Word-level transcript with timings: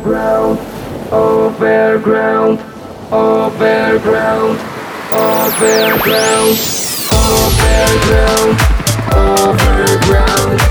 overground, 0.00 0.58
overground, 1.12 2.58
overground, 3.12 4.58
overground, 5.12 6.56
overground, 7.12 8.60
overground. 9.14 10.69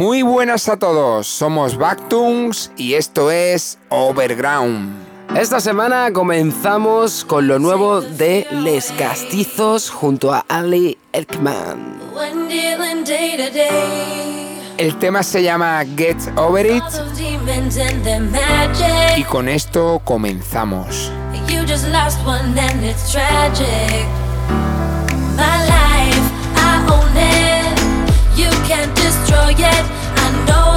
Muy 0.00 0.22
buenas 0.22 0.66
a 0.70 0.78
todos, 0.78 1.26
somos 1.26 1.76
Backtoons 1.76 2.72
y 2.74 2.94
esto 2.94 3.30
es 3.30 3.78
Overground. 3.90 4.94
Esta 5.36 5.60
semana 5.60 6.10
comenzamos 6.10 7.22
con 7.26 7.46
lo 7.46 7.58
nuevo 7.58 8.00
de 8.00 8.46
Les 8.50 8.92
Castizos 8.92 9.90
junto 9.90 10.32
a 10.32 10.46
Ali 10.48 10.96
Elkman. 11.12 12.00
El 14.78 14.98
tema 14.98 15.22
se 15.22 15.42
llama 15.42 15.84
Get 15.94 16.16
Over 16.34 16.64
It 16.64 16.84
y 19.18 19.24
con 19.24 19.50
esto 19.50 20.00
comenzamos. 20.02 21.12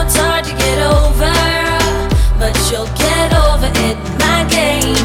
it's 0.01 0.15
hard 0.15 0.45
to 0.45 0.53
get 0.65 0.79
over, 0.79 1.33
but 2.39 2.55
you'll 2.69 2.93
get 2.97 3.29
over 3.47 3.69
it. 3.87 3.97
My 4.19 4.41
game 4.49 4.97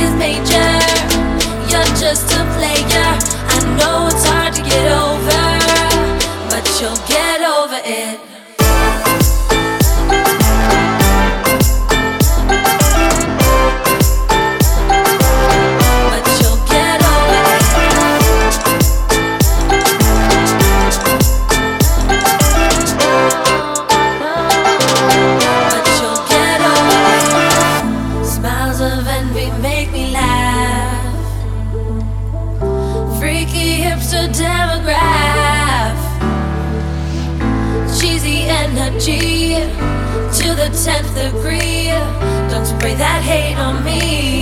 is 0.00 0.10
major. 0.16 0.72
You're 1.70 1.92
just 1.96 2.32
a 2.32 2.42
player. 2.56 3.10
I 3.54 3.58
know 3.78 4.08
it's 4.08 4.26
hard 4.26 4.54
to 4.54 4.62
get 4.62 4.86
over, 5.06 5.42
but 6.50 6.64
you'll 6.80 7.02
get 7.06 7.40
over 7.42 7.80
it. 7.84 8.31
spray 42.82 42.94
that 42.96 43.22
hate 43.22 43.56
on 43.58 43.84
me. 43.84 44.41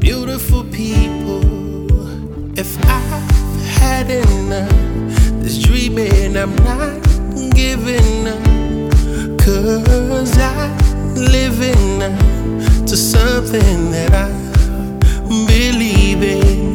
beautiful 0.00 0.64
people. 0.64 1.42
If 2.58 2.76
I've 2.86 3.66
had 3.78 4.10
enough, 4.10 5.42
this 5.42 5.58
dreaming 5.62 6.36
I'm 6.36 6.56
not 6.56 7.02
giving 7.54 8.26
up. 8.26 9.38
Cause 9.38 10.36
I 10.38 10.68
live 11.14 11.60
in 11.60 12.86
to 12.86 12.96
something 12.96 13.90
that 13.92 14.12
I 14.14 14.30
believe 15.46 16.22
in. 16.22 16.69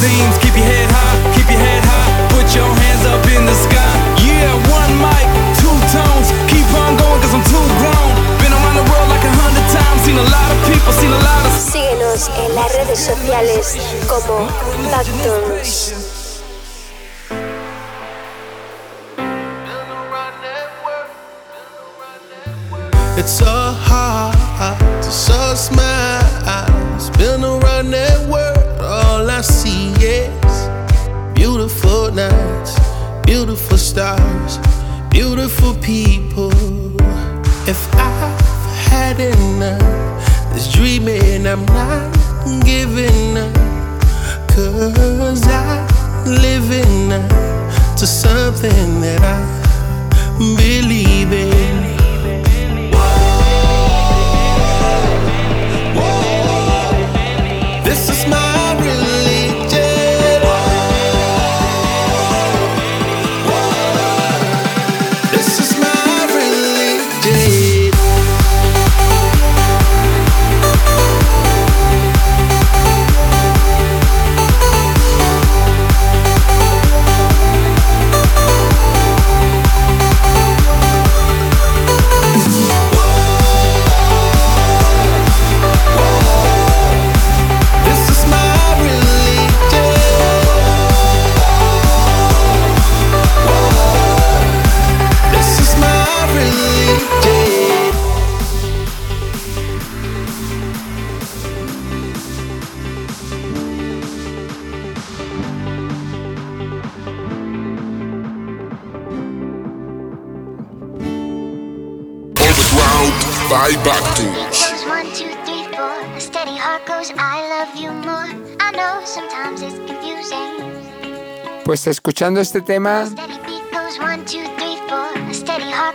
magazines. 0.00 0.38
Keep 0.38 0.56
your 0.56 0.64
head 0.64 0.88
high, 0.90 1.34
keep 1.34 1.48
your 1.50 1.60
head 1.60 1.84
high. 1.84 2.28
Put 2.32 2.54
your 2.54 2.68
hands 2.68 3.04
up 3.06 3.24
in 3.28 3.44
the 3.44 3.54
sky. 3.54 3.92
Yeah, 4.24 4.52
one 4.72 4.92
mic, 4.96 5.26
two 5.60 5.76
tones. 5.92 6.28
Keep 6.48 6.66
on 6.72 6.96
going, 6.96 7.20
cause 7.20 7.34
I'm 7.34 7.44
too 7.44 7.66
grown. 7.80 8.10
Been 8.40 8.52
around 8.52 8.76
the 8.80 8.86
world 8.88 9.08
like 9.12 9.24
a 9.24 9.32
hundred 9.36 9.66
times. 9.68 10.00
Seen 10.04 10.16
a 10.16 10.24
lot 10.24 10.48
of 10.52 10.58
people, 10.68 10.92
seen 10.92 11.12
a 11.12 11.20
lot 11.20 11.44
of. 11.46 11.52
Síguenos 11.52 12.30
en 12.36 12.54
las 12.54 12.74
redes 12.74 12.98
sociales 12.98 13.76
como 14.08 14.48
Nocturnes. 14.90 15.94
It's 23.16 23.32
so 23.32 23.44
hard 23.44 24.72
to 25.02 25.10
so 25.10 25.54
smile. 25.54 26.64
Spin 26.98 27.44
around 27.44 27.90
that 27.90 28.26
world 28.30 28.59
all 28.84 29.28
I 29.28 29.40
see 29.40 29.92
is 30.00 30.68
beautiful 31.34 32.10
nights, 32.12 32.78
beautiful 33.24 33.78
stars, 33.78 34.58
beautiful 35.10 35.74
people. 35.74 36.52
If 37.68 37.80
I've 37.94 38.40
had 38.90 39.20
enough, 39.20 40.54
this 40.54 40.72
dreaming 40.72 41.46
I'm 41.46 41.64
not 41.66 42.12
giving 42.64 43.36
up. 43.36 43.54
Cause 44.48 45.46
I'm 45.46 45.86
living 46.24 47.12
up 47.12 47.30
to 47.98 48.06
something 48.06 49.00
that 49.00 49.20
I 49.22 49.59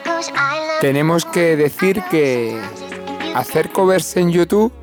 goes, 0.03 0.29
I 0.33 0.59
love 0.67 0.81
tenemos 0.81 1.23
que 1.23 1.55
decir 1.55 2.01
que 2.09 2.59
hacer 3.35 3.71
covers 3.71 4.17
en 4.17 4.31
YouTube 4.31 4.73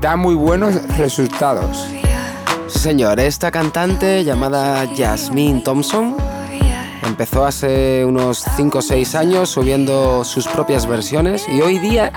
da 0.00 0.16
muy 0.16 0.34
buenos 0.34 0.74
resultados. 0.96 1.86
Señor, 2.66 3.20
esta 3.20 3.52
cantante 3.52 4.24
llamada 4.24 4.84
Jasmine 4.96 5.60
Thompson 5.60 6.16
empezó 7.06 7.44
hace 7.44 8.04
unos 8.04 8.44
5 8.56 8.78
o 8.78 8.82
6 8.82 9.14
años 9.14 9.50
subiendo 9.50 10.24
sus 10.24 10.48
propias 10.48 10.86
versiones 10.86 11.48
y 11.48 11.60
hoy 11.60 11.78
día 11.78 12.12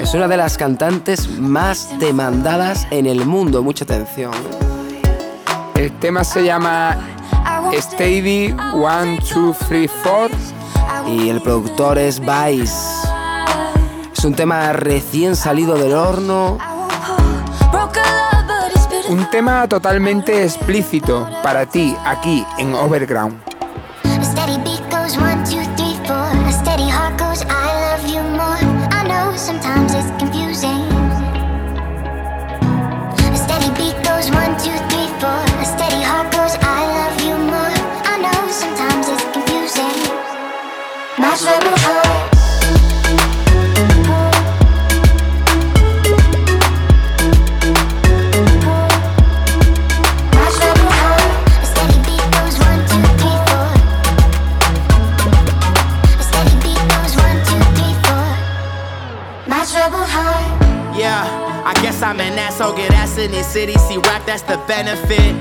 es 0.00 0.14
una 0.14 0.28
de 0.28 0.36
las 0.36 0.56
cantantes 0.56 1.28
más 1.40 1.98
demandadas 1.98 2.86
en 2.92 3.06
el 3.06 3.26
mundo. 3.26 3.64
Mucha 3.64 3.82
atención. 3.82 4.30
El 5.74 5.92
tema 5.98 6.24
se 6.24 6.44
llama 6.44 7.15
Steady 7.72 8.54
1, 8.74 9.18
2, 9.34 9.56
3, 9.68 9.90
4 10.02 10.36
Y 11.08 11.28
el 11.28 11.40
productor 11.40 11.98
es 11.98 12.20
Vice. 12.20 13.08
Es 14.16 14.24
un 14.24 14.34
tema 14.34 14.72
recién 14.72 15.36
salido 15.36 15.76
del 15.76 15.92
horno. 15.92 16.58
Un 19.08 19.30
tema 19.30 19.68
totalmente 19.68 20.42
explícito 20.42 21.28
para 21.42 21.66
ti 21.66 21.96
aquí 22.04 22.44
en 22.58 22.74
Overground. 22.74 23.55
I'm 62.60 62.74
get 62.74 62.90
ass 62.92 63.18
in 63.18 63.32
this 63.32 63.46
city. 63.46 63.74
See 63.74 63.98
rap, 63.98 64.24
that's 64.24 64.42
the 64.42 64.56
benefit. 64.66 65.34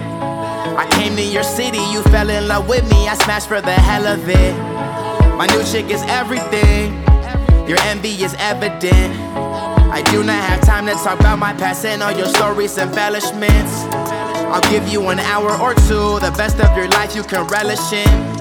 I 0.78 0.86
came 0.92 1.16
to 1.16 1.24
your 1.24 1.44
city, 1.44 1.78
you 1.94 2.02
fell 2.04 2.30
in 2.30 2.48
love 2.48 2.68
with 2.68 2.84
me. 2.90 3.08
I 3.08 3.16
smashed 3.16 3.48
for 3.48 3.62
the 3.62 3.72
hell 3.72 4.06
of 4.06 4.28
it. 4.28 4.54
My 5.38 5.48
new 5.48 5.64
chick 5.64 5.90
is 5.90 6.02
everything. 6.04 6.94
Your 7.70 7.80
envy 7.84 8.22
is 8.22 8.36
evident. 8.38 9.16
I 9.96 10.02
do 10.12 10.24
not 10.26 10.44
have 10.44 10.62
time 10.62 10.88
to 10.88 10.94
talk 10.94 11.20
about 11.20 11.40
my 11.40 11.54
past 11.54 11.86
and 11.86 12.04
all 12.04 12.12
your 12.12 12.28
stories, 12.28 12.78
embellishments. 12.78 13.74
I'll 14.52 14.70
give 14.70 14.88
you 14.90 15.08
an 15.08 15.20
hour 15.20 15.52
or 15.58 15.74
two, 15.74 16.20
the 16.20 16.34
best 16.36 16.60
of 16.60 16.76
your 16.76 16.90
life 16.90 17.16
you 17.16 17.24
can 17.24 17.48
relish 17.48 17.94
in. 17.94 18.35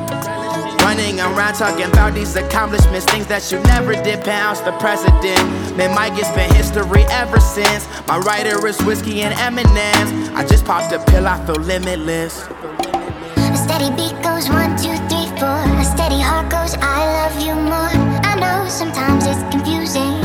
Running 0.84 1.18
around 1.18 1.54
talking 1.54 1.86
about 1.86 2.12
these 2.12 2.36
accomplishments, 2.36 3.06
things 3.06 3.26
that 3.28 3.50
you 3.50 3.58
never 3.72 3.94
did. 3.94 4.22
Pounds 4.22 4.60
the 4.60 4.72
president. 4.72 5.40
Man, 5.78 5.94
Mike, 5.94 6.12
it's 6.20 6.28
been 6.36 6.52
history 6.52 7.04
ever 7.08 7.40
since. 7.40 7.88
My 8.06 8.18
writer 8.18 8.66
is 8.66 8.76
whiskey 8.84 9.22
and 9.22 9.32
M&M's. 9.32 10.28
I 10.36 10.44
just 10.46 10.66
popped 10.66 10.92
a 10.92 10.98
pill, 11.10 11.26
I 11.26 11.40
feel 11.46 11.56
limitless. 11.56 12.44
A 12.44 13.56
steady 13.56 13.88
beat 13.96 14.12
goes 14.20 14.50
one, 14.50 14.76
two, 14.76 14.92
three, 15.08 15.24
four. 15.40 15.64
A 15.80 15.84
steady 15.88 16.20
heart 16.20 16.52
goes, 16.52 16.76
I 16.76 17.00
love 17.16 17.40
you 17.40 17.54
more. 17.56 17.88
I 18.20 18.36
know 18.36 18.68
sometimes 18.68 19.24
it's 19.24 19.40
confusing. 19.48 20.20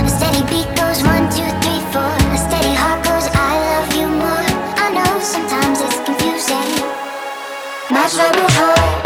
A 0.00 0.08
steady 0.08 0.40
beat 0.48 0.70
goes 0.80 1.04
one, 1.04 1.28
two, 1.28 1.53
My 8.04 8.10
trouble 8.10 8.50
heart. 8.50 8.94
My 8.94 9.03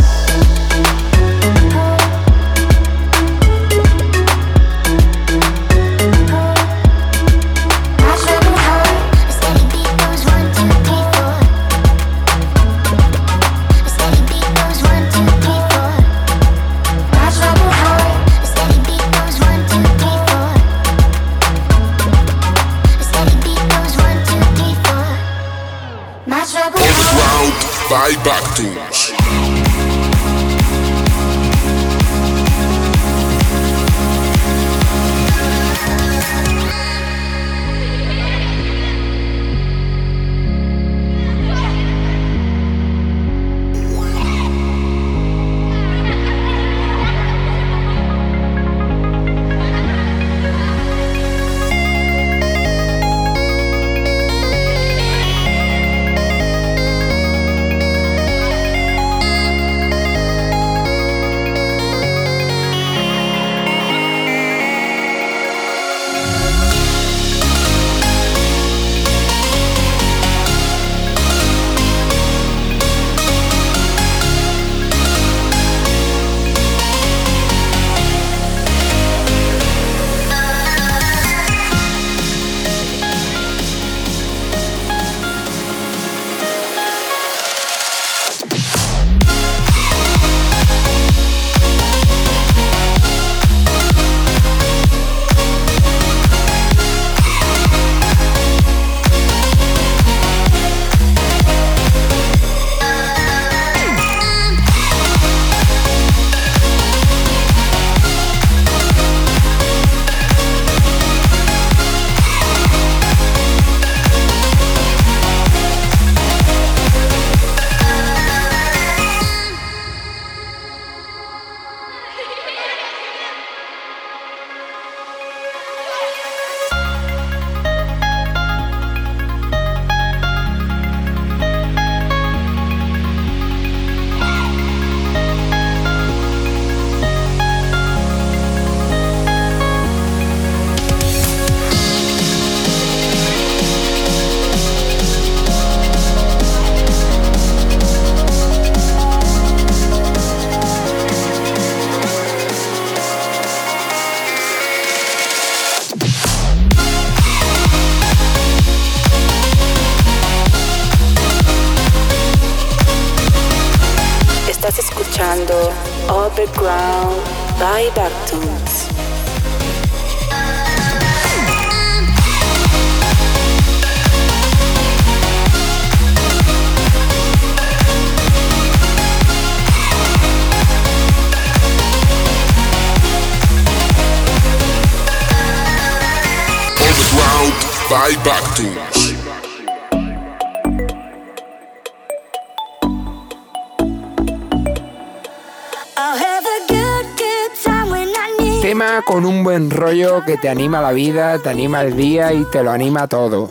que 200.28 200.36
te 200.36 200.50
anima 200.50 200.82
la 200.82 200.92
vida, 200.92 201.38
te 201.38 201.48
anima 201.48 201.80
el 201.80 201.96
día 201.96 202.34
y 202.34 202.44
te 202.44 202.62
lo 202.62 202.70
anima 202.70 203.06
todo. 203.08 203.50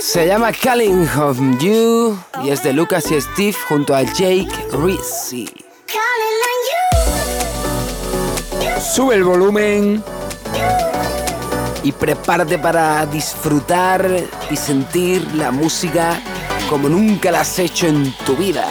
Se 0.00 0.28
llama 0.28 0.52
Calling 0.52 1.08
of 1.18 1.40
You 1.58 2.16
y 2.44 2.50
es 2.50 2.62
de 2.62 2.72
Lucas 2.72 3.10
y 3.10 3.20
Steve 3.20 3.56
junto 3.68 3.96
a 3.96 4.02
Jake 4.02 4.48
Rizzi. 4.70 5.52
Sube 8.80 9.16
el 9.16 9.24
volumen 9.24 10.04
y 11.82 11.90
prepárate 11.90 12.60
para 12.60 13.04
disfrutar 13.06 14.08
y 14.50 14.56
sentir 14.56 15.26
la 15.34 15.50
música 15.50 16.22
como 16.70 16.88
nunca 16.88 17.32
la 17.32 17.40
has 17.40 17.58
hecho 17.58 17.88
en 17.88 18.14
tu 18.24 18.36
vida. 18.36 18.68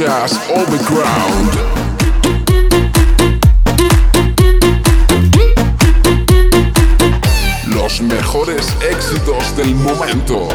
jazz 0.00 0.32
overground. 0.48 1.52
Los 7.66 8.00
mejores 8.00 8.66
éxitos 8.90 9.54
del 9.58 9.74
momento. 9.74 10.48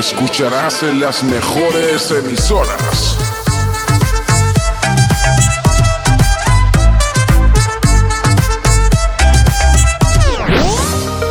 escucharás 0.00 0.82
en 0.82 1.00
las 1.00 1.22
mejores 1.22 2.10
emisoras. 2.10 3.16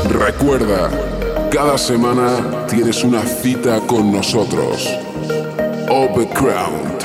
Recuerda, 0.10 0.89
cada 1.51 1.77
semana 1.77 2.65
tienes 2.67 3.03
una 3.03 3.24
cita 3.24 3.79
con 3.82 4.12
nosotros. 4.12 4.88
Overcrowd. 5.89 7.02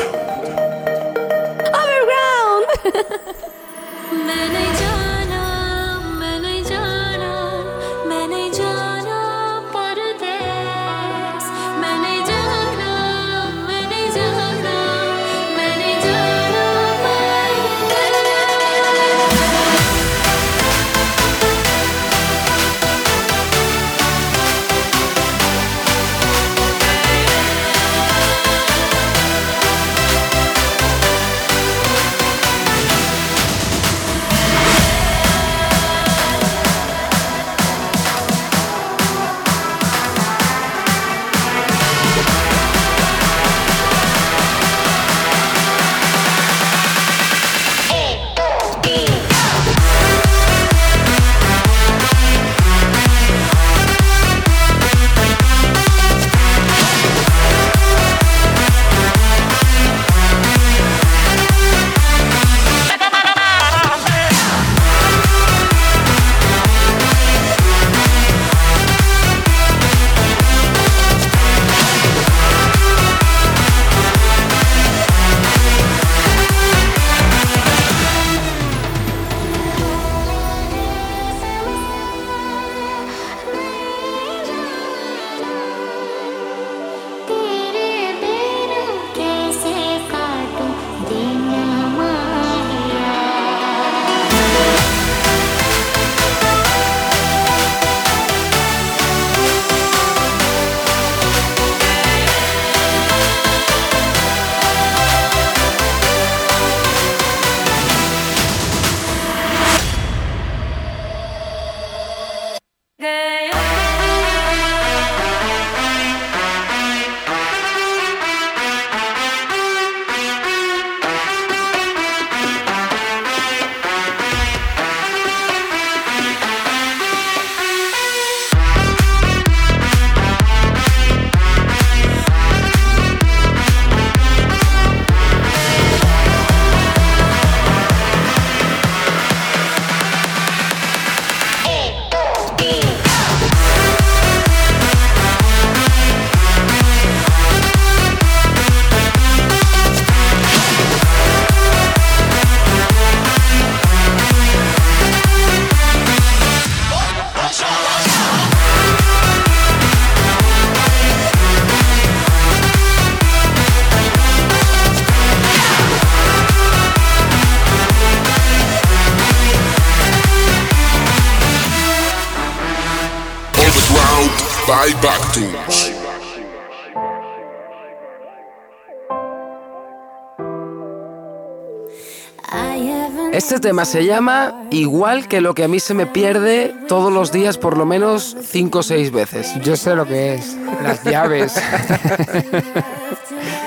Este 183.38 183.60
tema 183.60 183.84
se 183.84 184.04
llama 184.04 184.64
igual 184.72 185.28
que 185.28 185.40
lo 185.40 185.54
que 185.54 185.62
a 185.62 185.68
mí 185.68 185.78
se 185.78 185.94
me 185.94 186.06
pierde 186.06 186.74
todos 186.88 187.12
los 187.12 187.30
días 187.30 187.56
por 187.56 187.76
lo 187.76 187.86
menos 187.86 188.36
5 188.50 188.80
o 188.80 188.82
6 188.82 189.12
veces. 189.12 189.54
Yo 189.62 189.76
sé 189.76 189.94
lo 189.94 190.04
que 190.04 190.34
es. 190.34 190.56
Las 190.82 191.04
llaves. 191.04 191.54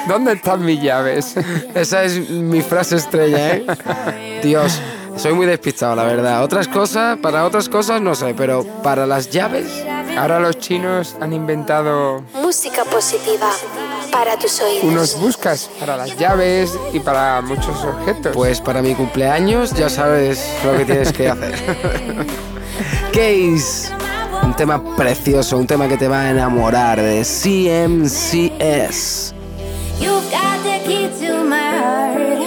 ¿Dónde 0.09 0.33
están 0.33 0.65
mis 0.65 0.81
llaves? 0.81 1.35
Esa 1.73 2.03
es 2.03 2.29
mi 2.29 2.61
frase 2.61 2.97
estrella, 2.97 3.55
¿eh? 3.55 4.41
Dios, 4.43 4.81
soy 5.15 5.31
muy 5.31 5.45
despistado, 5.45 5.95
la 5.95 6.03
verdad. 6.03 6.43
Otras 6.43 6.67
cosas, 6.67 7.17
para 7.19 7.45
otras 7.45 7.69
cosas 7.69 8.01
no 8.01 8.13
sé, 8.13 8.33
pero 8.35 8.65
para 8.83 9.07
las 9.07 9.29
llaves... 9.29 9.85
Ahora 10.17 10.41
los 10.41 10.59
chinos 10.59 11.15
han 11.21 11.31
inventado 11.31 12.21
Música 12.33 12.83
positiva 12.83 13.49
para 14.11 14.37
tus 14.37 14.59
oídos. 14.61 14.83
unos 14.83 15.19
buscas 15.19 15.69
para 15.79 15.97
las 15.97 16.15
llaves 16.17 16.77
y 16.93 16.99
para 16.99 17.41
muchos 17.41 17.83
objetos. 17.83 18.33
Pues 18.35 18.61
para 18.61 18.81
mi 18.81 18.93
cumpleaños 18.93 19.73
ya 19.73 19.89
sabes 19.89 20.43
lo 20.65 20.77
que 20.77 20.85
tienes 20.85 21.11
que 21.13 21.29
hacer. 21.29 21.55
Case, 23.13 23.89
un 24.43 24.53
tema 24.55 24.81
precioso, 24.95 25.57
un 25.57 25.67
tema 25.67 25.87
que 25.87 25.97
te 25.97 26.07
va 26.07 26.21
a 26.21 26.29
enamorar 26.31 26.99
de 27.01 27.23
CMCS. 27.23 29.33
You've 29.99 30.29
got 30.31 30.63
the 30.63 30.79
key 30.85 31.09
to 31.19 31.43
my 31.43 31.77
heart, 31.77 32.39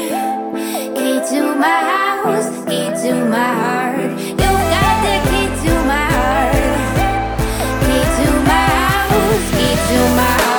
key 0.95 1.21
to 1.31 1.55
my 1.57 1.83
house, 2.25 2.49
key 2.67 2.91
to 3.03 3.15
my 3.27 3.37
heart. 3.37 4.11
You've 4.19 4.39
got 4.39 5.03
the 5.05 5.17
key 5.31 5.49
to 5.65 5.73
my 5.85 6.07
heart, 6.15 6.55
key 7.81 8.05
to 8.17 8.27
my 8.45 8.67
house, 9.09 9.47
key 9.53 9.75
to 9.89 9.99
my 10.17 10.23
heart. 10.23 10.54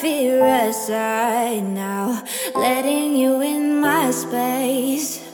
Fear 0.00 0.44
aside 0.44 1.62
now, 1.62 2.22
letting 2.54 3.16
you 3.16 3.40
in 3.40 3.80
my 3.80 4.10
space. 4.10 5.24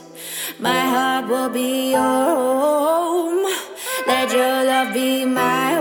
My 0.57 0.79
heart 0.93 1.27
will 1.27 1.49
be 1.49 1.91
your 1.91 2.01
home. 2.01 3.43
Let 4.07 4.31
your 4.31 4.63
love 4.63 4.93
be 4.93 5.25
my 5.25 5.72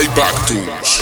Ibactus. 0.00 0.97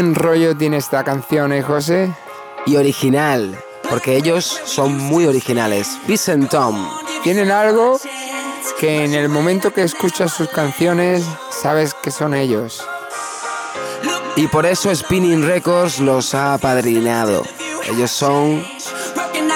Buen 0.00 0.14
rollo 0.14 0.56
tiene 0.56 0.78
esta 0.78 1.04
canción, 1.04 1.52
¿eh, 1.52 1.60
José? 1.60 2.10
Y 2.64 2.76
original, 2.76 3.54
porque 3.90 4.16
ellos 4.16 4.58
son 4.64 4.96
muy 4.96 5.26
originales. 5.26 5.98
Vincent 6.06 6.48
Tom. 6.48 6.88
Tienen 7.22 7.50
algo 7.50 8.00
que 8.78 9.04
en 9.04 9.12
el 9.12 9.28
momento 9.28 9.74
que 9.74 9.82
escuchas 9.82 10.32
sus 10.32 10.48
canciones 10.48 11.22
sabes 11.50 11.92
que 11.92 12.10
son 12.10 12.32
ellos. 12.32 12.82
Y 14.36 14.46
por 14.46 14.64
eso 14.64 14.94
Spinning 14.94 15.46
Records 15.46 16.00
los 16.00 16.34
ha 16.34 16.54
apadrinado. 16.54 17.42
Ellos 17.86 18.10
son 18.10 18.64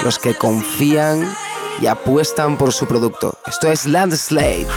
los 0.02 0.18
que 0.18 0.34
confían 0.34 1.34
y 1.80 1.86
apuestan 1.86 2.58
por 2.58 2.74
su 2.74 2.86
producto. 2.86 3.38
Esto 3.46 3.72
es 3.72 3.86
Landslide. 3.86 4.68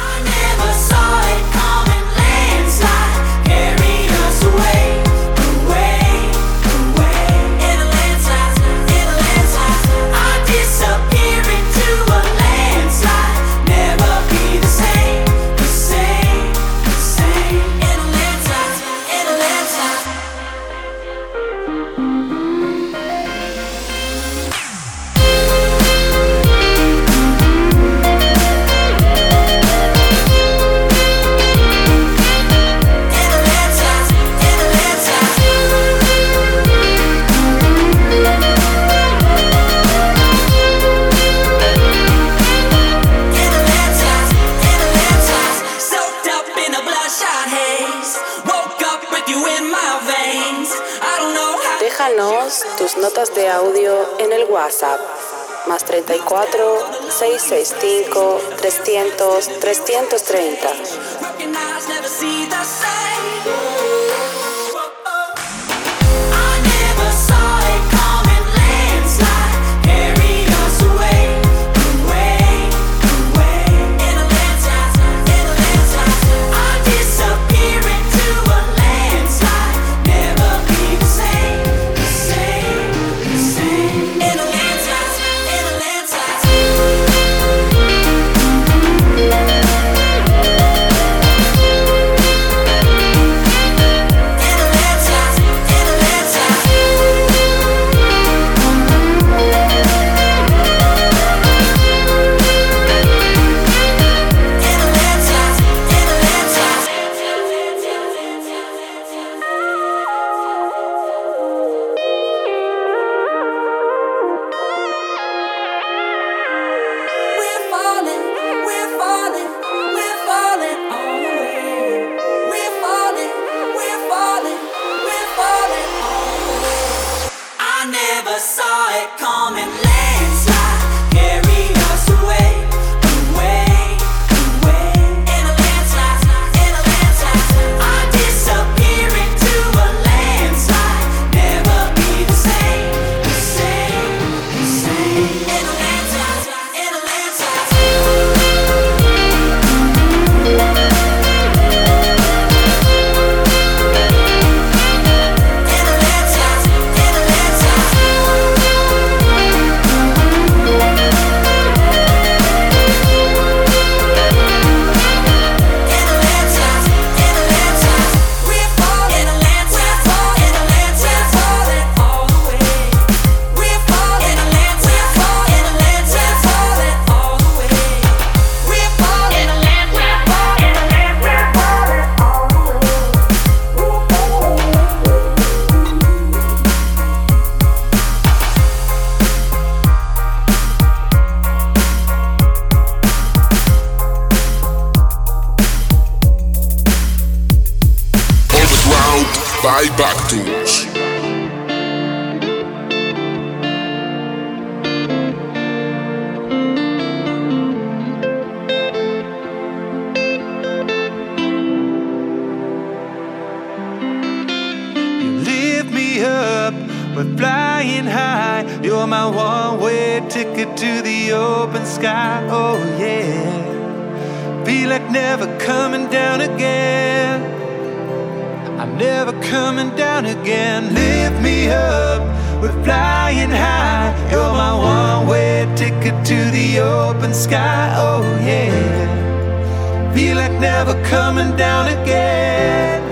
Never 229.27 229.43
coming 229.43 229.93
down 229.95 230.25
again. 230.25 230.93
Lift 230.93 231.41
me 231.41 231.67
up, 231.69 232.21
we're 232.61 232.83
flying 232.83 233.49
high. 233.49 234.15
You're 234.31 234.53
my 234.53 234.73
one 234.73 235.27
way 235.27 235.67
ticket 235.75 236.25
to 236.25 236.51
the 236.51 236.79
open 236.79 237.33
sky. 237.33 237.93
Oh, 237.97 238.21
yeah. 238.45 240.13
Feel 240.13 240.37
like 240.37 240.53
never 240.53 240.93
coming 241.03 241.55
down 241.57 241.87
again. 241.87 243.03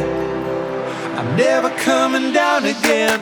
I'm 1.17 1.35
never 1.35 1.69
coming 1.83 2.31
down 2.31 2.63
again. 2.63 3.19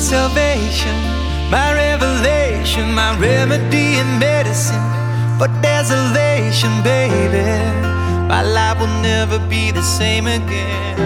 Salvation, 0.00 0.96
my 1.50 1.74
revelation, 1.74 2.92
my 2.94 3.16
remedy 3.18 3.98
and 4.00 4.18
medicine. 4.18 4.80
for 5.38 5.48
desolation, 5.62 6.70
baby. 6.82 7.44
My 8.28 8.42
life 8.42 8.78
will 8.78 8.94
never 9.00 9.38
be 9.48 9.70
the 9.70 9.82
same 9.82 10.26
again. 10.26 10.96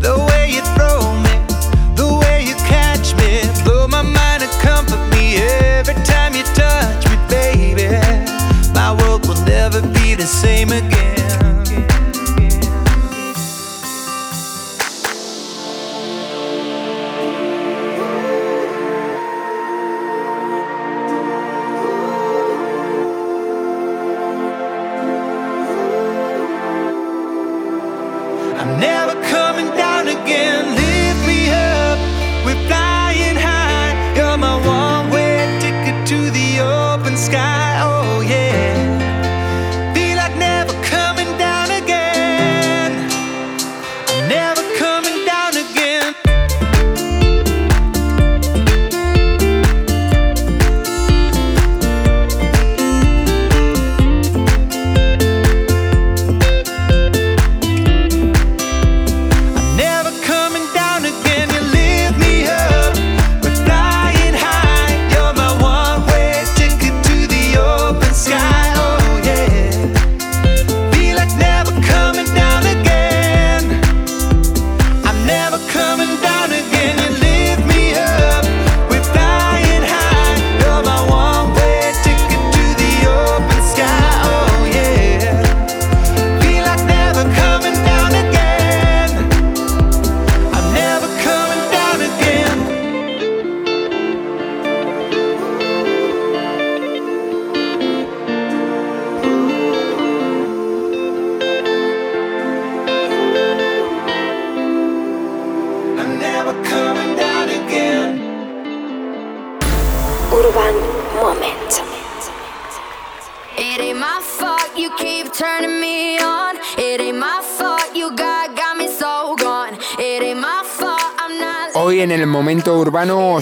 The 0.00 0.14
way 0.28 0.50
you 0.50 0.62
throw 0.74 1.00
me, 1.24 1.34
the 1.94 2.08
way 2.22 2.44
you 2.44 2.54
catch 2.68 3.14
me, 3.16 3.40
blow 3.64 3.88
my 3.88 4.02
mind 4.02 4.42
and 4.42 4.52
comfort 4.60 5.02
me 5.14 5.36
every 5.36 5.94
time 6.04 6.34
you 6.34 6.44
touch 6.54 7.02
me, 7.10 7.16
baby. 7.28 7.88
My 8.74 8.92
world 8.98 9.26
will 9.26 9.42
never 9.44 9.80
be 9.80 10.14
the 10.14 10.26
same 10.26 10.70
again. 10.72 10.85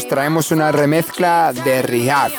Os 0.05 0.09
traemos 0.09 0.51
una 0.51 0.71
remezcla 0.71 1.53
de 1.53 1.81
Rehab. 1.83 2.31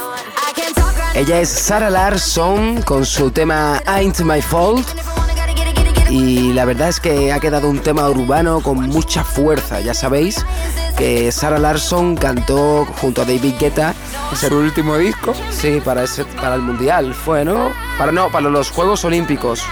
Ella 1.15 1.41
es 1.41 1.49
Sarah 1.49 1.89
Larson 1.89 2.81
con 2.83 3.05
su 3.05 3.31
tema 3.31 3.81
Ain't 3.87 4.19
My 4.21 4.41
Fault. 4.41 4.87
Y 6.09 6.53
la 6.53 6.65
verdad 6.65 6.89
es 6.89 6.99
que 6.99 7.31
ha 7.31 7.39
quedado 7.39 7.67
un 7.69 7.79
tema 7.79 8.07
urbano 8.07 8.61
con 8.61 8.77
mucha 8.81 9.23
fuerza. 9.23 9.79
Ya 9.79 9.93
sabéis 9.93 10.45
que 10.95 11.31
Sarah 11.31 11.57
Larson 11.57 12.15
cantó 12.15 12.85
junto 13.01 13.23
a 13.23 13.25
David 13.25 13.55
Guetta. 13.59 13.95
¿Su 14.35 14.55
último 14.55 14.97
disco? 14.97 15.33
Sí, 15.49 15.81
para, 15.83 16.03
ese, 16.03 16.25
para 16.25 16.55
el 16.55 16.61
Mundial 16.61 17.13
fue, 17.15 17.43
¿no? 17.43 17.71
Para, 17.97 18.11
no, 18.11 18.29
para 18.29 18.49
los 18.49 18.69
Juegos 18.69 19.03
Olímpicos. 19.05 19.63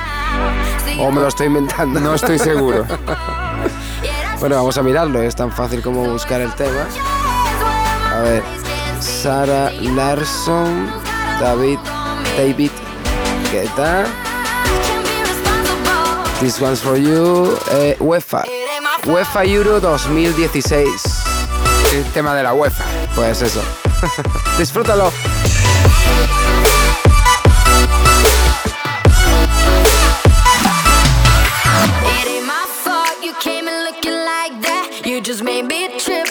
O 0.99 1.11
me 1.11 1.21
lo 1.21 1.27
estoy 1.27 1.47
inventando. 1.47 1.99
No 1.99 2.15
estoy 2.15 2.39
seguro. 2.39 2.85
bueno, 4.39 4.55
vamos 4.55 4.77
a 4.77 4.81
mirarlo, 4.81 5.21
es 5.21 5.35
tan 5.35 5.51
fácil 5.51 5.81
como 5.81 6.03
buscar 6.05 6.41
el 6.41 6.53
tema. 6.53 6.87
Ver, 8.23 8.41
Sarah 9.01 9.69
Larson, 9.81 10.87
David, 11.41 11.79
David 12.37 12.71
Guetta. 13.51 14.07
This 16.39 16.61
one's 16.61 16.79
for 16.81 16.95
you, 16.95 17.57
eh, 17.71 17.97
UEFA. 17.99 18.45
UEFA 19.05 19.45
Euro 19.45 19.81
2016. 19.81 20.85
El 21.93 22.03
tema 22.13 22.33
de 22.33 22.43
la 22.43 22.53
UEFA. 22.53 22.85
Pues 23.13 23.41
eso. 23.41 23.61
Disfrútalo. 24.57 25.11
It 32.05 32.27
ain't 32.27 32.45
my 32.45 32.65
fault 32.83 33.21
you 33.21 33.33
came 33.41 33.67
in 33.67 33.83
looking 33.83 34.13
like 34.13 34.61
that. 34.61 35.01
You 35.05 35.19
just 35.21 35.43
made 35.43 35.65
me 35.65 35.89
trip, 35.99 36.22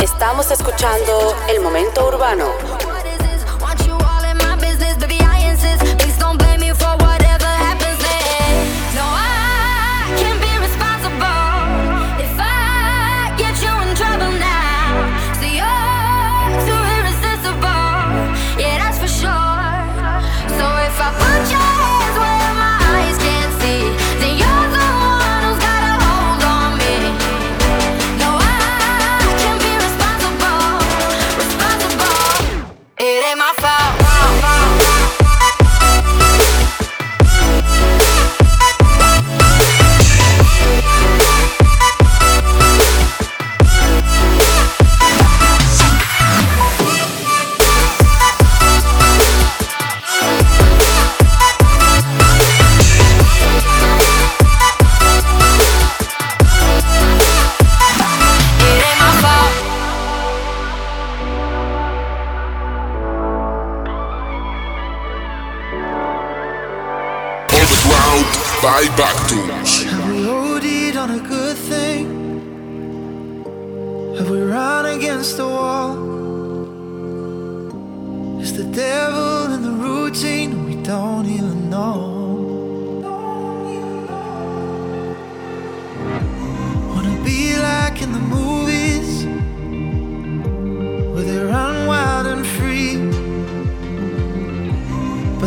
Estamos 0.00 0.50
escuchando 0.50 1.34
El 1.48 1.60
Momento 1.60 2.06
Urbano. 2.06 2.87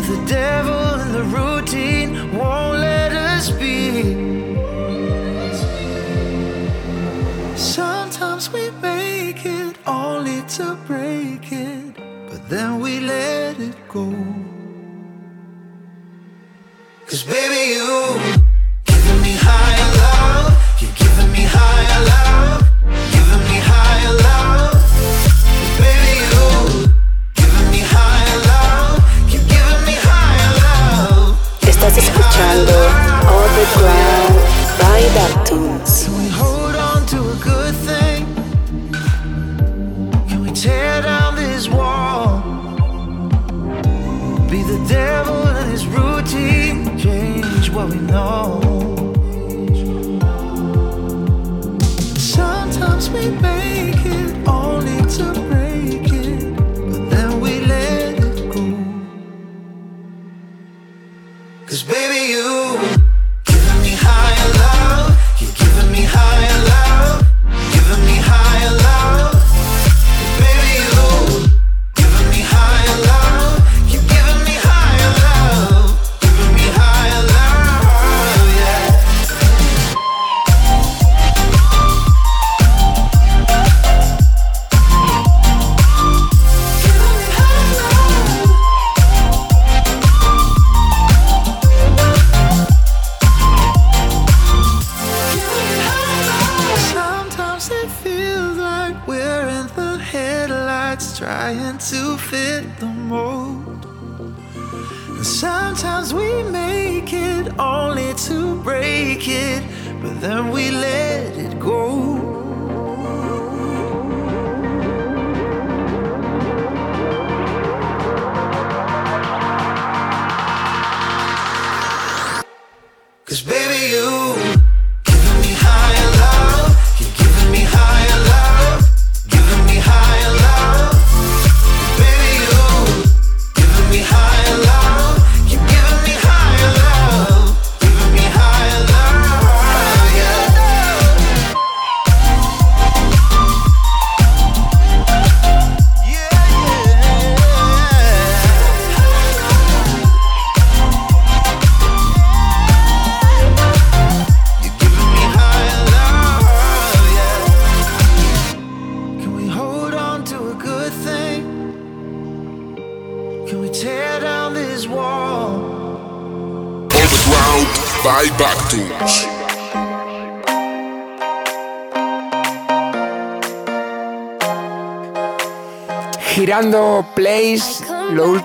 But 0.02 0.16
the 0.16 0.26
devil 0.26 0.84
and 1.00 1.14
the 1.14 1.22
routine 1.22 2.36
won't 2.36 2.78
let 2.78 3.12
us 3.12 3.50
be. 3.50 4.02
Sometimes 7.56 8.52
we 8.52 8.70
make 8.82 9.46
it 9.46 9.76
only 9.86 10.42
to 10.56 10.76
break 10.88 11.52
it, 11.52 11.94
but 12.28 12.48
then 12.48 12.80
we 12.80 12.98
let 12.98 13.60
it 13.60 13.76
go. 13.88 14.10
Cause 17.06 17.22
baby, 17.22 17.74
you 17.74 18.18
giving 18.84 19.22
me 19.22 19.34
high. 19.36 19.81
know. 48.12 48.41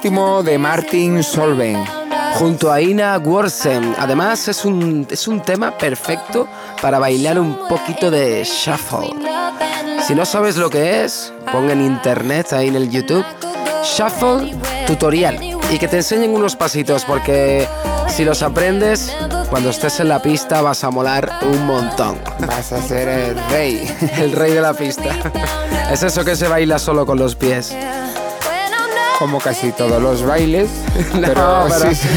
de 0.07 0.57
Martin 0.57 1.21
Solven. 1.21 1.83
Junto 2.35 2.71
a 2.71 2.79
Ina 2.79 3.17
Worsen. 3.17 3.93
Además 3.97 4.47
es 4.47 4.63
un, 4.63 5.05
es 5.11 5.27
un 5.27 5.41
tema 5.41 5.77
perfecto 5.77 6.47
para 6.81 6.97
bailar 6.97 7.37
un 7.37 7.67
poquito 7.67 8.09
de 8.09 8.45
shuffle. 8.45 9.09
Si 10.07 10.15
no 10.15 10.25
sabes 10.25 10.55
lo 10.55 10.69
que 10.69 11.03
es, 11.03 11.33
pon 11.51 11.69
en 11.69 11.81
internet, 11.81 12.53
ahí 12.53 12.69
en 12.69 12.77
el 12.77 12.89
YouTube, 12.89 13.25
shuffle 13.83 14.55
tutorial. 14.87 15.43
Y 15.69 15.77
que 15.77 15.89
te 15.89 15.97
enseñen 15.97 16.33
unos 16.33 16.55
pasitos 16.55 17.03
porque 17.03 17.67
si 18.07 18.23
los 18.23 18.41
aprendes, 18.43 19.13
cuando 19.49 19.71
estés 19.71 19.99
en 19.99 20.07
la 20.07 20.21
pista 20.21 20.61
vas 20.61 20.85
a 20.85 20.89
molar 20.89 21.29
un 21.41 21.65
montón. 21.65 22.17
Vas 22.47 22.71
a 22.71 22.81
ser 22.81 23.09
el 23.09 23.49
rey. 23.49 23.93
el 24.19 24.31
rey 24.31 24.53
de 24.53 24.61
la 24.61 24.73
pista. 24.73 25.09
Es 25.91 26.03
eso 26.03 26.25
que 26.25 26.35
se 26.35 26.49
baila 26.49 26.79
solo 26.79 27.05
con 27.05 27.17
los 27.17 27.35
pies 27.35 27.73
como 29.17 29.39
casi 29.39 29.71
todos 29.71 30.01
los 30.01 30.23
bailes, 30.23 30.69
pero, 31.13 31.67
pero, 31.69 31.95
sí. 31.95 32.07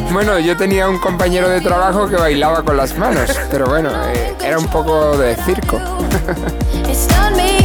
bueno, 0.12 0.38
yo 0.38 0.56
tenía 0.56 0.88
un 0.88 0.98
compañero 0.98 1.48
de 1.48 1.60
trabajo 1.60 2.08
que 2.08 2.16
bailaba 2.16 2.62
con 2.62 2.76
las 2.76 2.96
manos, 2.96 3.30
pero 3.50 3.66
bueno, 3.66 3.90
eh, 4.14 4.34
era 4.42 4.58
un 4.58 4.68
poco 4.68 5.16
de 5.16 5.36
circo. 5.36 5.80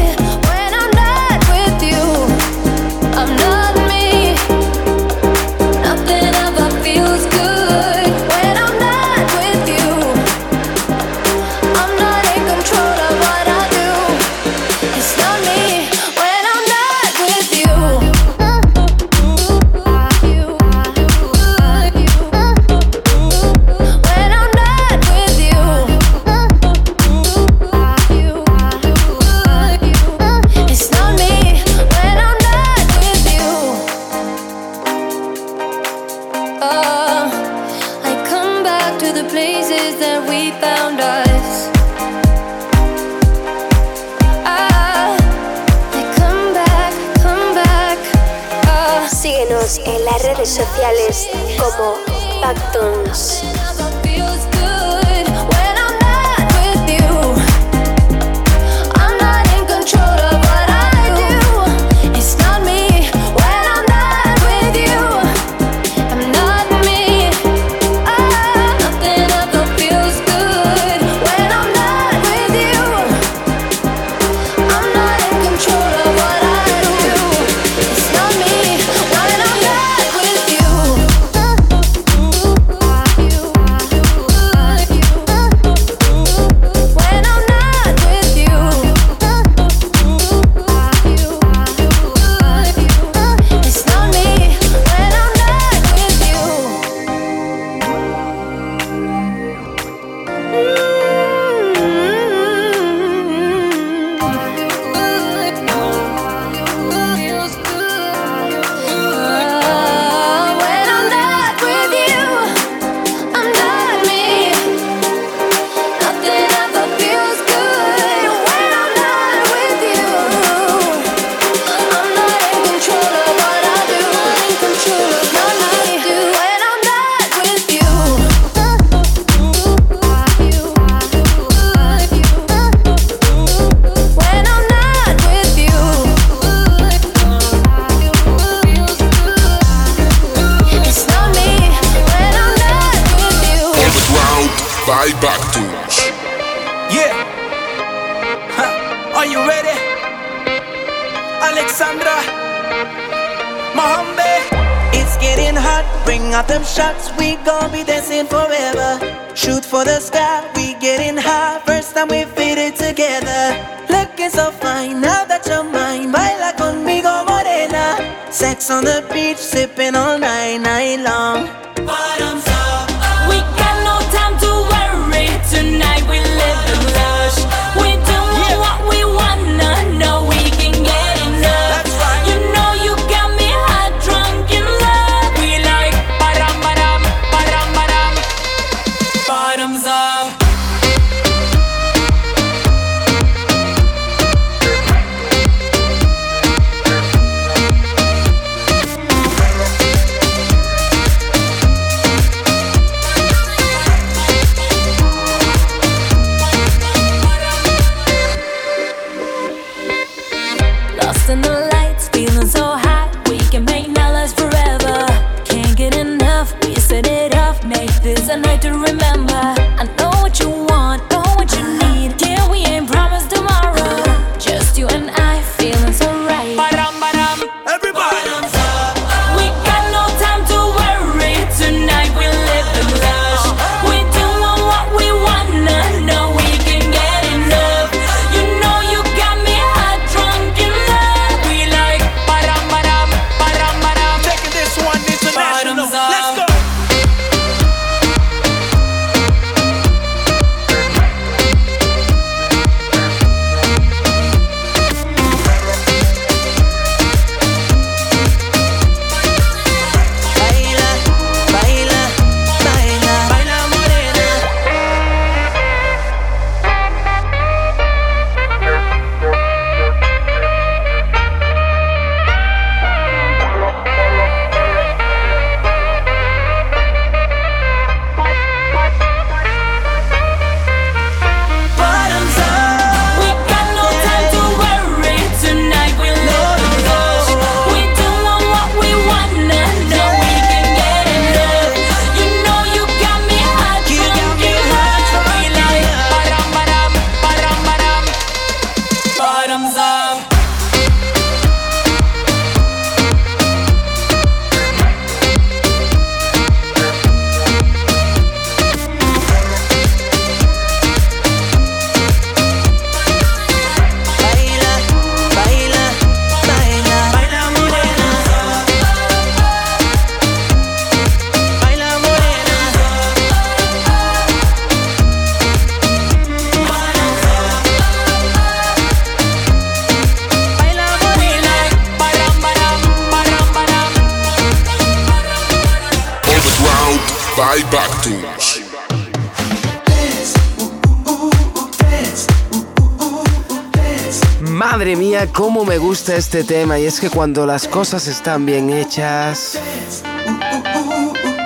Madre 344.76 344.97
mía, 344.97 345.30
cómo 345.32 345.63
me 345.63 345.78
gusta 345.78 346.17
este 346.17 346.43
tema. 346.43 346.78
Y 346.78 346.86
es 346.86 346.99
que 346.99 347.09
cuando 347.09 347.45
las 347.45 347.65
cosas 347.65 348.07
están 348.07 348.45
bien 348.45 348.69
hechas, 348.69 349.57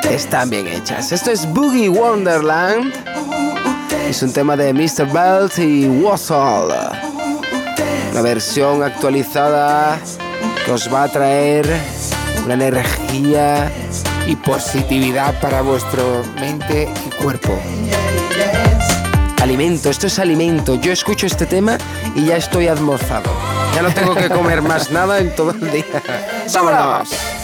están 0.09 0.49
bien 0.49 0.65
hechas. 0.65 1.11
Esto 1.11 1.29
es 1.29 1.45
Boogie 1.53 1.89
Wonderland. 1.89 2.91
Es 4.09 4.23
un 4.23 4.33
tema 4.33 4.57
de 4.57 4.73
Mr. 4.73 5.05
Belt 5.13 5.59
y 5.59 5.87
Wassall. 5.87 6.69
La 8.15 8.21
versión 8.23 8.81
actualizada 8.81 9.99
que 10.65 10.71
os 10.71 10.91
va 10.91 11.03
a 11.03 11.07
traer 11.07 11.67
una 12.45 12.55
energía 12.55 13.71
y 14.25 14.35
positividad 14.37 15.39
para 15.39 15.61
vuestro 15.61 16.23
mente 16.39 16.91
y 17.05 17.23
cuerpo 17.23 17.59
alimento, 19.49 19.89
esto 19.89 20.05
es 20.05 20.19
alimento. 20.19 20.75
Yo 20.75 20.91
escucho 20.91 21.25
este 21.25 21.47
tema 21.47 21.79
y 22.15 22.27
ya 22.27 22.37
estoy 22.37 22.67
almorzado. 22.67 23.31
Ya 23.73 23.81
no 23.81 23.91
tengo 23.91 24.13
que 24.13 24.29
comer 24.29 24.61
más 24.61 24.91
nada 24.91 25.17
en 25.17 25.35
todo 25.35 25.51
el 25.51 25.71
día. 25.71 26.03
¡Vámonos! 26.53 27.38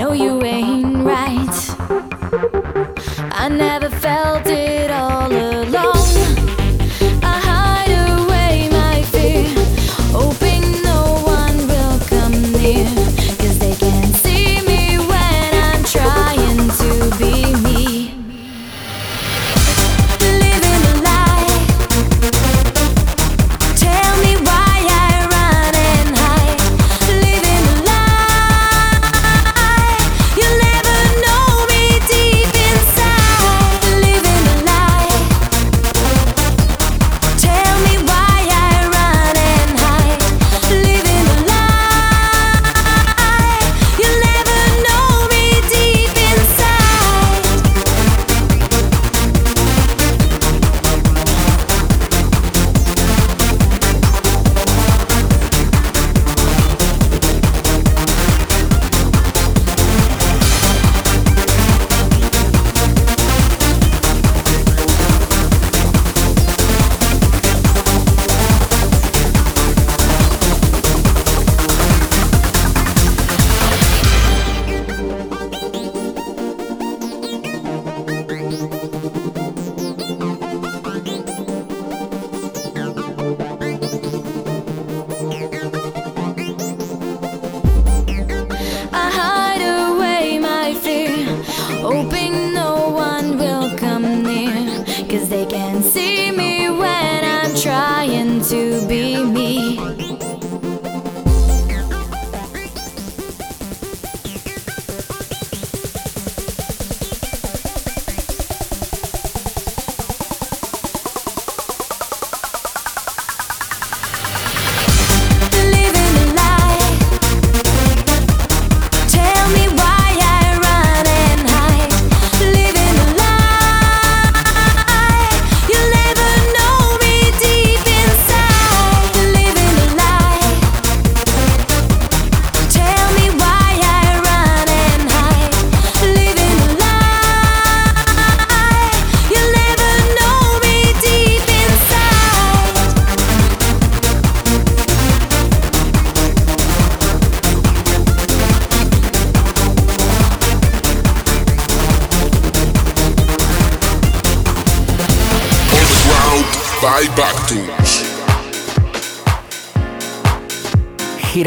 know 0.00 0.12
you. 0.14 0.39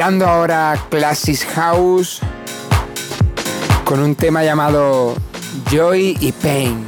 Ahora 0.06 0.78
Classic 0.90 1.48
House 1.56 2.20
con 3.86 4.02
un 4.02 4.16
tema 4.16 4.44
llamado 4.44 5.16
Joy 5.72 6.18
y 6.20 6.34
Pain. 6.34 6.86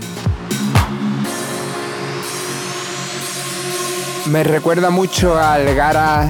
Me 4.25 4.43
recuerda 4.43 4.89
mucho 4.89 5.39
al 5.39 5.73
Gara 5.75 6.29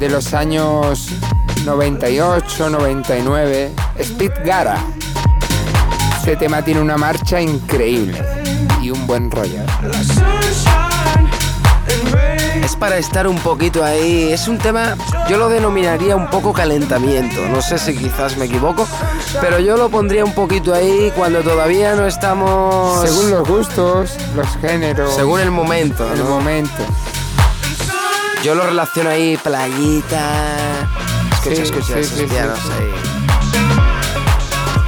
de 0.00 0.08
los 0.08 0.34
años 0.34 1.10
98, 1.64 2.68
99, 2.68 3.70
Speed 4.00 4.32
Gara. 4.44 4.84
Este 6.16 6.34
tema 6.34 6.62
tiene 6.62 6.80
una 6.80 6.96
marcha 6.96 7.40
increíble 7.40 8.20
y 8.82 8.90
un 8.90 9.06
buen 9.06 9.30
rollo. 9.30 9.60
Es 12.74 12.80
para 12.80 12.98
estar 12.98 13.28
un 13.28 13.38
poquito 13.38 13.84
ahí. 13.84 14.32
Es 14.32 14.48
un 14.48 14.58
tema, 14.58 14.96
yo 15.30 15.36
lo 15.36 15.48
denominaría 15.48 16.16
un 16.16 16.26
poco 16.28 16.52
calentamiento. 16.52 17.40
No 17.48 17.62
sé 17.62 17.78
si 17.78 17.96
quizás 17.96 18.36
me 18.36 18.46
equivoco, 18.46 18.88
pero 19.40 19.60
yo 19.60 19.76
lo 19.76 19.88
pondría 19.90 20.24
un 20.24 20.32
poquito 20.34 20.74
ahí 20.74 21.12
cuando 21.14 21.42
todavía 21.42 21.94
no 21.94 22.04
estamos. 22.04 23.00
Según 23.08 23.30
los 23.30 23.46
gustos, 23.48 24.16
los 24.34 24.48
géneros. 24.60 25.14
Según 25.14 25.38
el 25.38 25.52
momento. 25.52 26.12
El 26.12 26.18
¿no? 26.18 26.24
momento. 26.24 26.82
Yo 28.42 28.56
lo 28.56 28.64
relaciono 28.66 29.10
ahí, 29.10 29.36
playita. 29.36 30.32
Escucha, 31.32 31.54
Sí, 31.54 31.62
escucha 31.62 31.94
sí, 32.02 32.04
sí. 32.04 32.26
ahí. 32.36 32.92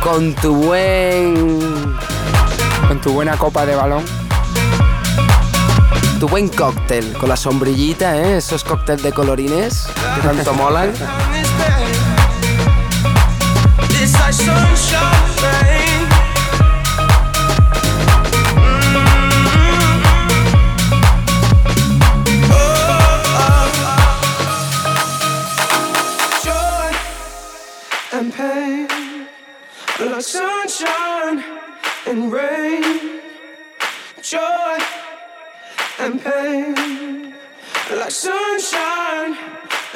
Con 0.02 0.34
tu 0.34 0.56
buen. 0.56 1.96
Con 2.88 3.00
tu 3.00 3.12
buena 3.12 3.36
copa 3.36 3.64
de 3.64 3.76
balón. 3.76 4.25
Tu 6.18 6.26
buen 6.28 6.48
cóctel, 6.48 7.12
con 7.12 7.28
la 7.28 7.36
sombrillita, 7.36 8.16
¿eh? 8.16 8.38
Esos 8.38 8.64
cócteles 8.64 9.02
de 9.02 9.12
colorines 9.12 9.86
que 10.14 10.20
tanto 10.22 10.54
molan. 10.54 10.92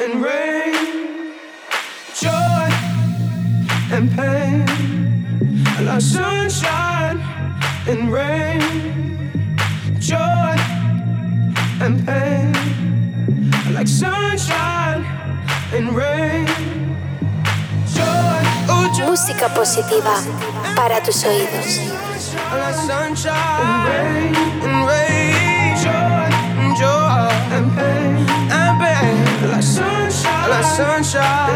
And 0.00 0.22
rain. 0.22 1.34
Joy 2.14 2.68
and 3.92 4.10
pain, 4.16 4.64
like 5.84 6.00
sunshine 6.00 7.18
and 7.86 8.10
rain. 8.10 8.60
Joy 10.00 10.56
and 11.84 12.06
pain, 12.06 12.52
like 13.74 13.88
sunshine 13.88 15.04
and 15.72 15.94
rain. 15.94 16.46
Joy, 17.94 18.40
oh, 18.68 18.92
joy 18.96 19.06
Música 19.06 19.48
positiva 19.54 20.14
para 20.76 21.02
tus 21.02 21.24
oídos. 21.24 21.78
like 22.52 22.74
sunshine 22.74 23.36
and 23.36 24.36
rain. 24.36 24.49
Sunshine, 30.80 31.49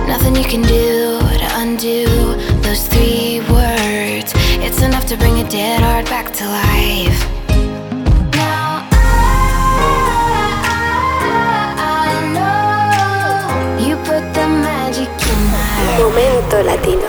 Nothing 0.07 0.37
you 0.37 0.45
can 0.45 0.63
do 0.63 1.19
to 1.19 1.49
undo 1.57 2.07
those 2.63 2.87
three 2.87 3.41
words. 3.51 4.33
It's 4.63 4.83
enough 4.83 5.07
to 5.07 5.17
bring 5.17 5.41
a 5.41 5.45
dead 5.51 5.83
heart 5.83 6.07
back 6.07 6.33
to 6.35 6.47
life. 6.47 7.34
Momento 16.55 16.63
latino. 16.63 17.03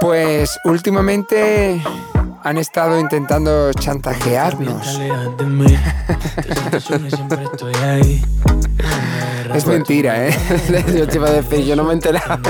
Pues 0.00 0.58
últimamente 0.64 1.82
han 2.42 2.58
estado 2.58 3.00
intentando 3.00 3.72
chantajearnos. 3.72 5.00
Es 9.54 9.66
mentira, 9.66 10.26
¿eh? 10.26 10.36
Yo 10.96 11.06
te 11.06 11.16
iba 11.16 11.28
a 11.28 11.32
decir, 11.32 11.64
yo 11.64 11.76
no 11.76 11.84
me 11.84 11.90
he 11.90 11.92
enterado. 11.94 12.38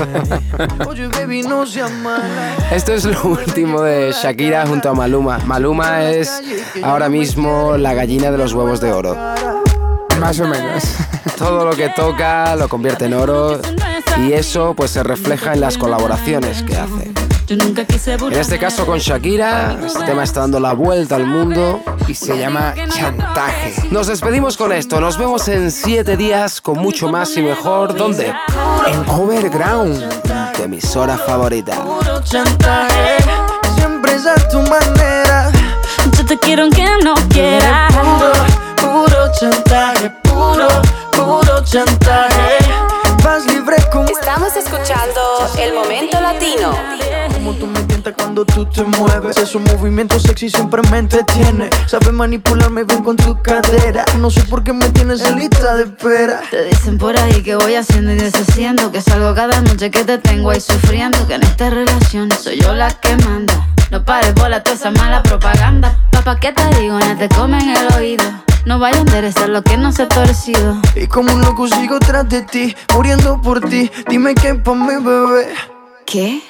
Esto 2.71 2.93
es 2.93 3.05
lo 3.05 3.23
último 3.23 3.81
de 3.81 4.11
Shakira 4.11 4.65
junto 4.65 4.89
a 4.89 4.93
Maluma. 4.93 5.39
Maluma 5.45 6.03
es 6.03 6.41
ahora 6.83 7.09
mismo 7.09 7.77
la 7.77 7.93
gallina 7.93 8.31
de 8.31 8.37
los 8.37 8.53
huevos 8.53 8.81
de 8.81 8.91
oro. 8.91 9.15
Más 10.19 10.39
o 10.39 10.47
menos. 10.47 10.83
Todo 11.37 11.65
lo 11.65 11.75
que 11.75 11.89
toca 11.89 12.55
lo 12.55 12.69
convierte 12.69 13.05
en 13.05 13.13
oro. 13.13 13.59
Y 14.17 14.33
eso 14.33 14.73
pues 14.75 14.91
se 14.91 15.03
refleja 15.03 15.53
en 15.53 15.61
las 15.61 15.77
colaboraciones 15.77 16.63
que 16.63 16.77
hace. 16.77 17.24
En 17.47 18.33
este 18.33 18.57
caso 18.57 18.87
con 18.87 18.97
Shakira, 18.97 19.77
este 19.85 20.03
tema 20.03 20.23
está 20.23 20.41
dando 20.41 20.59
la 20.59 20.73
vuelta 20.73 21.15
al 21.15 21.27
mundo 21.27 21.79
y 22.07 22.15
se 22.15 22.37
llama 22.37 22.73
Chantaje. 22.89 23.75
Nos 23.91 24.07
despedimos 24.07 24.57
con 24.57 24.71
esto, 24.71 24.99
nos 24.99 25.17
vemos 25.17 25.47
en 25.47 25.69
siete 25.69 26.17
días 26.17 26.59
con 26.59 26.79
mucho 26.79 27.07
más 27.07 27.37
y 27.37 27.43
mejor. 27.43 27.95
¿Dónde? 27.95 28.33
En 28.87 29.09
Overground, 29.09 30.03
tu 30.55 30.63
emisora 30.63 31.19
favorita. 31.19 31.75
Puro 31.83 32.19
chantaje, 32.23 33.17
siempre 33.75 34.15
es 34.15 34.25
a 34.25 34.35
tu 34.49 34.61
manera. 34.61 35.51
Yo 36.17 36.25
te 36.25 36.39
quiero 36.39 36.63
aunque 36.63 36.87
no 37.03 37.13
quieras. 37.29 37.93
Puro, 37.93 38.31
puro 38.75 39.31
chantaje, 39.39 40.09
puro, 40.23 40.67
puro 41.11 41.63
chantaje. 41.63 42.74
Estamos 44.19 44.55
escuchando 44.55 45.49
El 45.59 45.73
Momento 45.73 46.19
Latino. 46.21 46.73
Como 47.33 47.53
tú 47.53 47.67
me 47.67 47.81
tientas 47.81 48.13
cuando 48.15 48.45
tú 48.45 48.65
te 48.65 48.83
mueves. 48.83 49.37
Esos 49.37 49.61
movimientos 49.61 50.23
sexy 50.23 50.49
siempre 50.49 50.81
me 50.89 50.99
entretiene. 50.99 51.69
Sabes 51.85 52.11
manipularme 52.13 52.83
bien 52.83 53.03
con 53.03 53.17
tu 53.17 53.41
cadera. 53.41 54.05
No 54.19 54.29
sé 54.29 54.41
por 54.43 54.63
qué 54.63 54.73
me 54.73 54.89
tienes 54.89 55.21
en 55.21 55.39
lista 55.39 55.75
de 55.75 55.83
espera. 55.83 56.41
Te 56.49 56.63
dicen 56.65 56.97
por 56.97 57.17
ahí 57.17 57.43
que 57.43 57.55
voy 57.55 57.75
haciendo 57.75 58.11
y 58.11 58.15
deshaciendo 58.15 58.91
Que 58.91 59.01
salgo 59.01 59.33
cada 59.35 59.61
noche 59.61 59.91
que 59.91 60.03
te 60.03 60.17
tengo 60.17 60.49
ahí 60.49 60.61
sufriendo 60.61 61.27
Que 61.27 61.35
en 61.35 61.43
esta 61.43 61.69
relación 61.69 62.29
soy 62.31 62.59
yo 62.59 62.73
la 62.73 62.91
que 62.91 63.15
manda 63.17 63.67
No 63.91 64.03
pares 64.03 64.33
bola 64.35 64.63
toda 64.63 64.75
esa 64.75 64.91
mala 64.91 65.23
propaganda 65.23 65.99
Papá, 66.11 66.39
¿qué 66.39 66.51
te 66.51 66.63
digo? 66.79 66.99
No 66.99 67.17
te 67.17 67.29
comen 67.29 67.69
el 67.69 67.93
oído 67.95 68.23
No 68.65 68.79
vaya 68.79 68.97
a 68.97 69.01
enderezar 69.01 69.49
lo 69.49 69.61
que 69.61 69.77
no 69.77 69.91
se 69.91 70.03
ha 70.03 70.07
torcido 70.09 70.81
Y 70.95 71.05
como 71.05 71.31
un 71.31 71.41
loco 71.41 71.67
sigo 71.67 71.99
tras 71.99 72.27
de 72.27 72.41
ti, 72.41 72.75
muriendo 72.95 73.39
por 73.39 73.61
ti. 73.61 73.91
Dime 74.09 74.33
qué 74.33 74.55
pa' 74.55 74.73
mi 74.73 74.95
bebé. 74.95 75.53
¿Qué? 76.05 76.41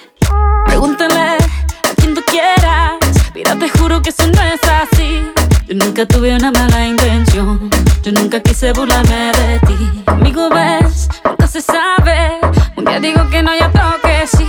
Pregúntale 0.65 1.19
a 1.19 1.95
quien 1.97 2.13
tú 2.13 2.21
quieras. 2.25 2.93
Mira, 3.33 3.57
te 3.57 3.67
juro 3.67 4.01
que 4.01 4.11
eso 4.11 4.27
no 4.27 4.41
es 4.43 4.61
así. 4.63 5.34
Yo 5.67 5.73
nunca 5.75 6.05
tuve 6.05 6.35
una 6.35 6.51
mala 6.51 6.85
intención. 6.85 7.69
Yo 8.03 8.11
nunca 8.11 8.39
quise 8.39 8.71
burlarme 8.71 9.31
de 9.31 9.59
ti. 9.65 10.03
Amigo, 10.05 10.47
ves, 10.49 11.09
nunca 11.23 11.47
se 11.47 11.59
sabe. 11.61 12.39
Un 12.75 12.85
día 12.85 12.99
digo 12.99 13.27
que 13.29 13.41
no, 13.41 13.51
ya 13.55 13.71
toque 13.71 14.27
sí. 14.27 14.47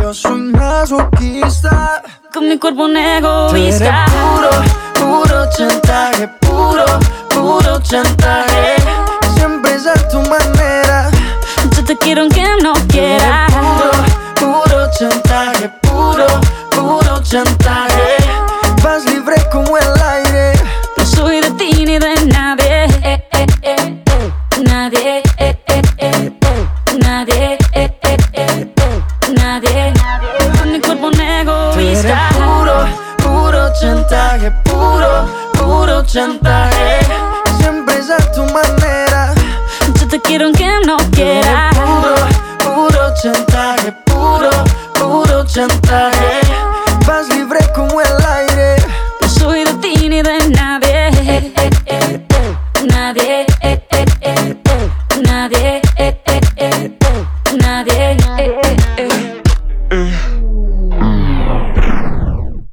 Yo 0.00 0.12
soy 0.12 0.40
masoquista. 0.52 2.02
Con 2.32 2.48
mi 2.48 2.58
cuerpo 2.58 2.84
un 2.84 2.96
egoísta. 2.96 4.04
puro, 4.06 4.50
puro 4.94 5.48
chantaje, 5.56 6.28
puro, 6.40 6.84
puro 7.30 7.80
chantaje. 7.82 8.76
Siempre 9.36 9.74
es 9.74 9.86
a 9.86 9.94
tu 10.08 10.18
manera. 10.28 11.10
Yo 11.74 11.84
te 11.84 11.96
quiero 11.96 12.22
aunque 12.22 12.44
no 12.62 12.74
quieras. 12.88 13.50
Puro, 13.54 14.62
puro 14.62 14.90
chantaje, 14.98 15.70
puro, 15.80 16.26
puro 16.70 17.22
chantaje. 17.22 18.16
Vas 18.82 19.04
libre 19.06 19.36
como 19.50 19.78
el 19.78 20.02
aire. 20.02 20.27
Nadie. 24.64 25.22
eh, 25.38 25.56
eh, 25.68 25.82
eh, 25.98 26.32
eh. 26.40 26.98
Nadie. 27.00 27.58
eh, 27.72 27.90
eh, 28.02 28.16
eh, 28.32 28.72
eh. 28.76 29.32
Nadie. 29.34 29.92
Con 30.58 30.72
mi 30.72 30.80
cuerpo 30.80 31.10
egoísta. 31.10 32.28
puro, 32.34 32.86
puro 33.18 33.72
chantaje, 33.80 34.50
puro, 34.64 35.26
puro 35.52 36.02
chantaje. 36.04 36.98
Siempre 37.58 37.98
es 37.98 38.10
a 38.10 38.16
tu 38.32 38.42
manera. 38.44 39.32
Yo 40.00 40.08
te 40.08 40.20
quiero 40.20 40.46
aunque 40.46 40.66
no 40.86 40.96
quieras. 41.12 41.74
Puro, 41.76 42.14
puro 42.74 43.14
chantaje, 43.22 43.92
puro, 44.06 44.50
puro 44.94 45.44
chantaje. 45.46 46.40
Vas 47.06 47.28
libre 47.28 47.60
como 47.74 48.00
el 48.00 48.24
aire. 48.26 48.76
No 49.20 49.28
soy 49.28 49.64
de 49.64 49.74
ti 49.74 50.08
ni 50.08 50.22
de. 50.22 50.30
Eh, 50.30 51.10
eh, 51.26 51.52
eh, 51.56 51.70
eh. 51.86 52.00
Nadie. 52.10 52.27